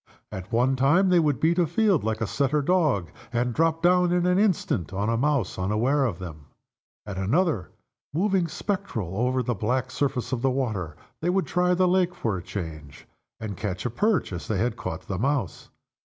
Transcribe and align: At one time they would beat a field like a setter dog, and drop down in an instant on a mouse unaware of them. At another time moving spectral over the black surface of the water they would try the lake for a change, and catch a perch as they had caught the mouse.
At 0.31 0.51
one 0.51 0.75
time 0.75 1.09
they 1.09 1.19
would 1.19 1.39
beat 1.39 1.59
a 1.59 1.67
field 1.67 2.03
like 2.03 2.21
a 2.21 2.25
setter 2.25 2.63
dog, 2.63 3.11
and 3.31 3.53
drop 3.53 3.83
down 3.83 4.11
in 4.11 4.25
an 4.25 4.39
instant 4.39 4.91
on 4.91 5.09
a 5.09 5.15
mouse 5.15 5.59
unaware 5.59 6.05
of 6.05 6.17
them. 6.17 6.47
At 7.05 7.19
another 7.19 7.61
time 7.65 7.71
moving 8.11 8.47
spectral 8.47 9.15
over 9.15 9.43
the 9.43 9.53
black 9.53 9.91
surface 9.91 10.31
of 10.31 10.41
the 10.41 10.49
water 10.49 10.95
they 11.21 11.29
would 11.29 11.45
try 11.45 11.75
the 11.75 11.87
lake 11.87 12.15
for 12.15 12.35
a 12.35 12.41
change, 12.41 13.07
and 13.39 13.55
catch 13.55 13.85
a 13.85 13.91
perch 13.91 14.33
as 14.33 14.47
they 14.47 14.57
had 14.57 14.75
caught 14.75 15.01
the 15.07 15.19
mouse. 15.19 15.69